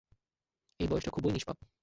এই 0.79 0.87
বয়সটা 0.87 1.11
খুবই 1.11 1.31
নিষ্পাপ। 1.31 1.57